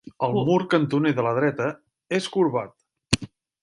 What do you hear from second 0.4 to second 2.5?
mur cantoner de la dreta és